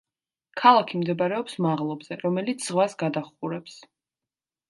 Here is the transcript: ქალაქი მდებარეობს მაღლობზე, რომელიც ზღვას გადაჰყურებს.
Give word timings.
ქალაქი 0.61 1.01
მდებარეობს 1.01 1.57
მაღლობზე, 1.65 2.17
რომელიც 2.23 2.65
ზღვას 2.69 2.99
გადაჰყურებს. 3.05 3.77